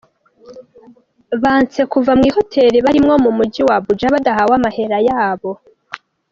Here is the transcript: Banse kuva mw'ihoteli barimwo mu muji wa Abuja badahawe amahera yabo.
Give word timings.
Banse 1.41 1.81
kuva 1.91 2.11
mw'ihoteli 2.19 2.77
barimwo 2.85 3.15
mu 3.23 3.31
muji 3.37 3.61
wa 3.67 3.75
Abuja 3.79 4.07
badahawe 4.13 4.53
amahera 4.59 4.97
yabo. 5.09 5.51